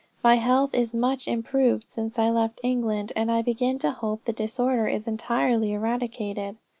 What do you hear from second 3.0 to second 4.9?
and I begin to hope the disorder